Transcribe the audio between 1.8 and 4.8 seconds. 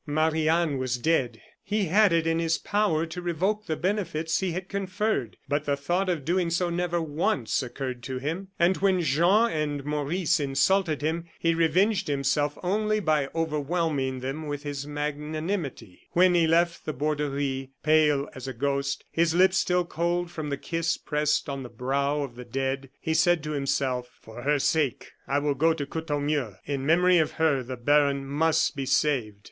had it in his power to revoke the benefits he had